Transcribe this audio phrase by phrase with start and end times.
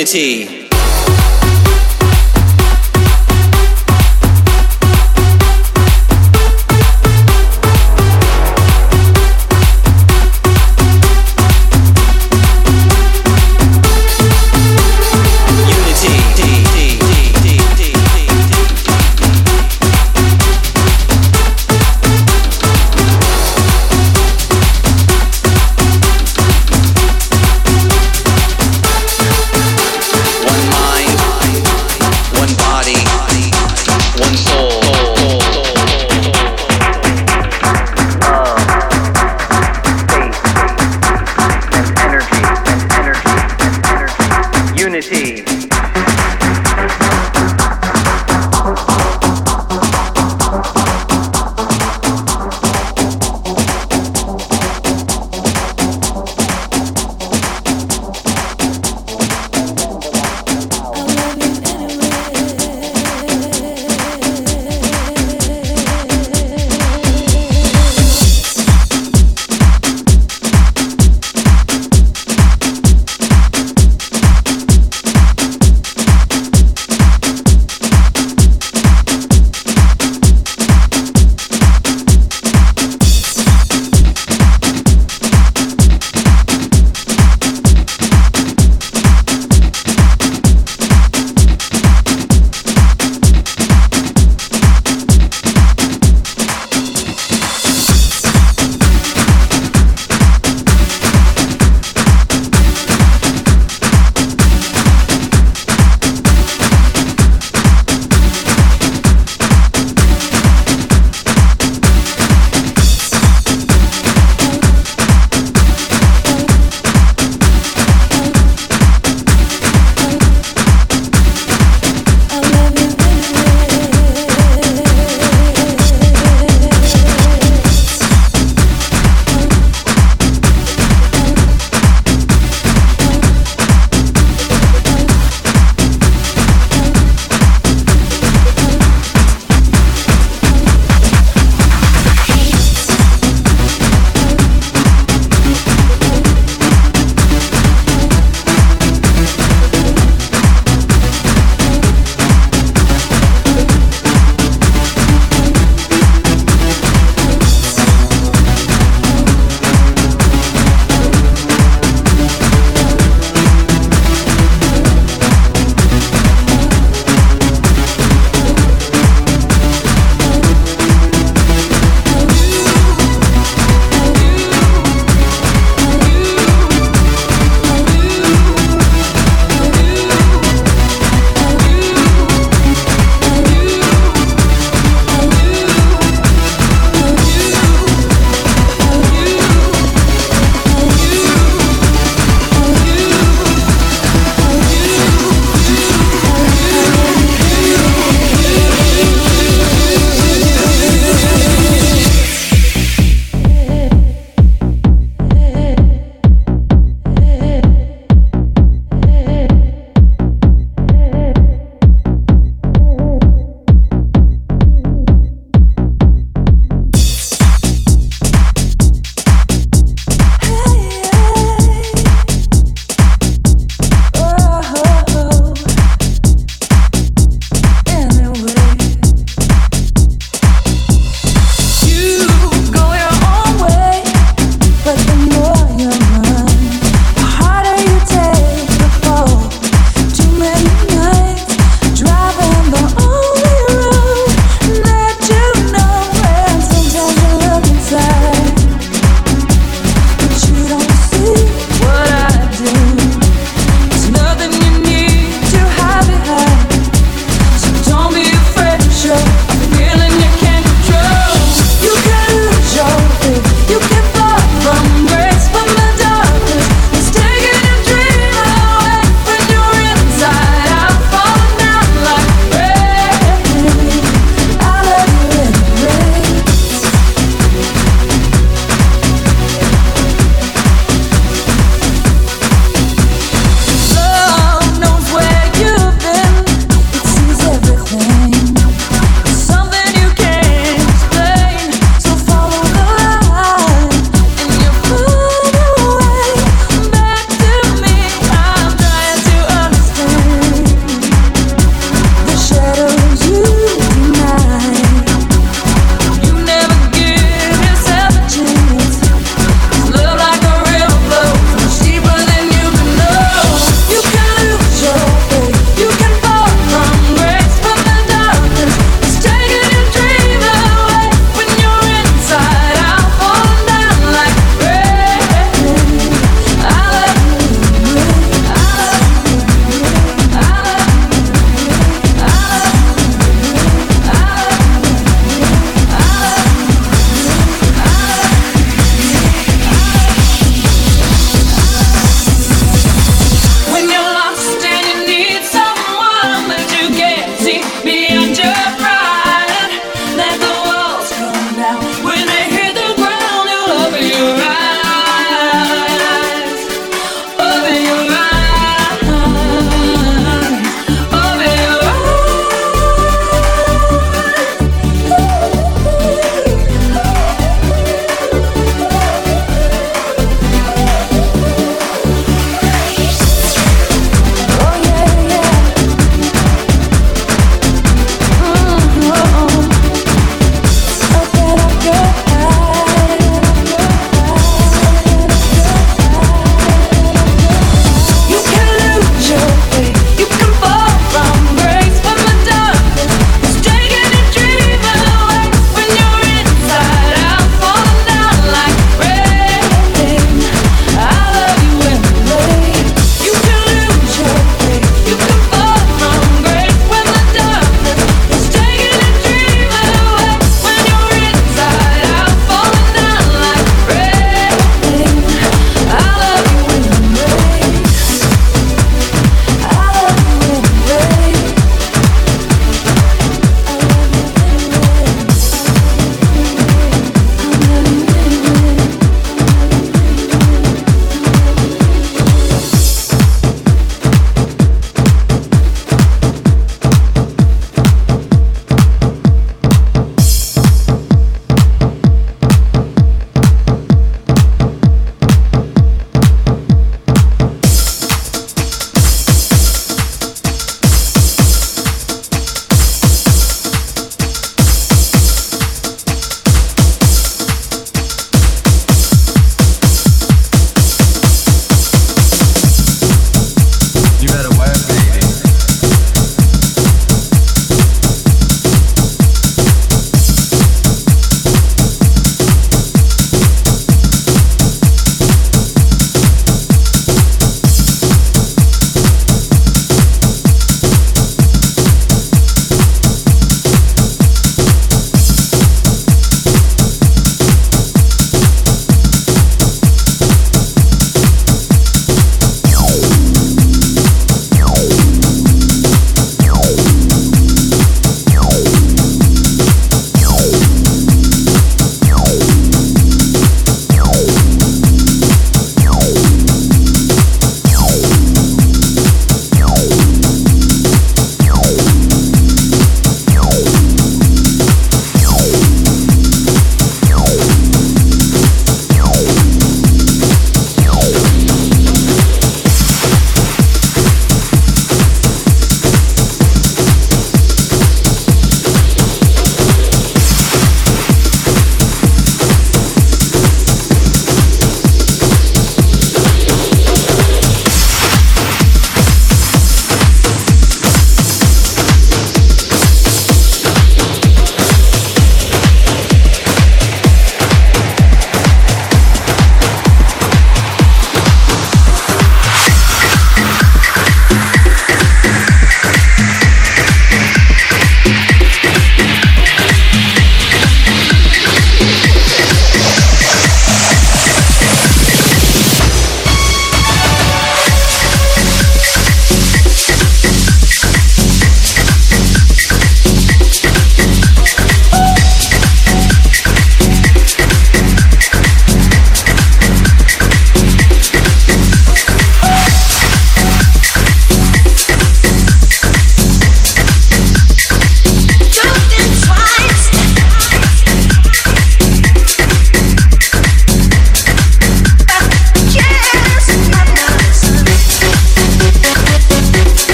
[0.00, 0.59] Unity.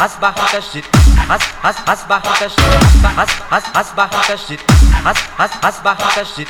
[0.00, 0.84] أصبح كالشت
[1.88, 2.60] أصبح كالشت
[3.76, 4.60] أصبح كالشت
[5.64, 6.48] أصبح كالشت